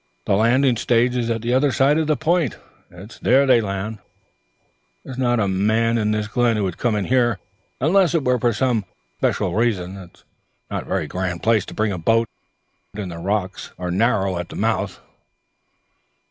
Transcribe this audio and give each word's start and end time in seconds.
"The 0.25 0.35
landin' 0.35 0.77
stage 0.77 1.15
is 1.15 1.29
awa' 1.29 1.35
at 1.35 1.41
the 1.43 1.55
ether 1.55 1.71
side 1.71 1.99
o' 1.99 2.03
the 2.05 2.17
p'int; 2.17 2.57
it's 2.89 3.17
aye 3.17 3.19
there 3.21 3.45
they 3.45 3.61
land. 3.61 3.99
There's 5.05 5.19
nae 5.19 5.35
a 5.35 5.47
man 5.47 5.99
in 5.99 6.11
a' 6.11 6.17
this 6.17 6.27
glen 6.27 6.63
would 6.63 6.79
come 6.79 6.95
in 6.95 7.05
here, 7.05 7.37
unless 7.79 8.15
it 8.15 8.23
whar 8.23 8.39
for 8.39 8.51
some 8.51 8.85
special 9.19 9.53
reason. 9.53 9.97
It's 9.97 10.23
no' 10.71 10.79
a 10.79 10.85
vary 10.85 11.05
grand 11.05 11.43
place 11.43 11.67
tae 11.67 11.75
bring 11.75 11.91
a 11.91 11.99
boat 11.99 12.27
in. 12.95 13.09
The 13.09 13.19
rocks 13.19 13.73
are 13.77 13.91
narrow 13.91 14.39
at 14.39 14.49
the 14.49 14.55
mouth." 14.55 14.99